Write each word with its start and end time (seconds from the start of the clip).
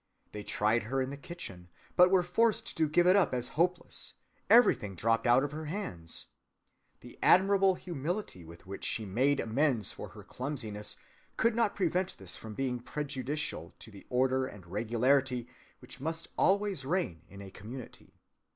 They 0.31 0.41
tried 0.41 0.81
her 0.89 0.99
in 0.99 1.11
the 1.11 1.15
kitchen, 1.15 1.69
but 1.95 2.09
were 2.09 2.23
forced 2.23 2.75
to 2.75 2.89
give 2.89 3.05
it 3.05 3.15
up 3.15 3.35
as 3.35 3.49
hopeless—everything 3.49 4.95
dropped 4.95 5.27
out 5.27 5.43
of 5.43 5.51
her 5.51 5.65
hands. 5.65 6.25
The 7.01 7.19
admirable 7.21 7.75
humility 7.75 8.43
with 8.43 8.65
which 8.65 8.83
she 8.83 9.05
made 9.05 9.39
amends 9.39 9.91
for 9.91 10.09
her 10.09 10.23
clumsiness 10.23 10.95
could 11.37 11.53
not 11.53 11.75
prevent 11.75 12.17
this 12.17 12.35
from 12.35 12.55
being 12.55 12.79
prejudicial 12.79 13.75
to 13.77 13.91
the 13.91 14.07
order 14.09 14.47
and 14.47 14.65
regularity 14.65 15.47
which 15.77 16.01
must 16.01 16.29
always 16.35 16.83
reign 16.83 17.21
in 17.29 17.39
a 17.39 17.51
community. 17.51 18.15